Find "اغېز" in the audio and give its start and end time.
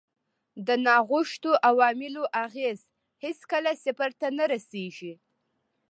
2.43-2.81